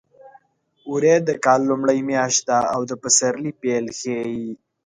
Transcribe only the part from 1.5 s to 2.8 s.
لومړۍ میاشت ده